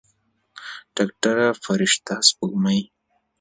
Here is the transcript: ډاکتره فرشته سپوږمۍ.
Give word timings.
ډاکتره 0.95 1.47
فرشته 1.63 2.13
سپوږمۍ. 2.29 2.79